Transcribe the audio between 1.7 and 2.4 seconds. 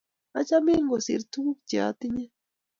atinye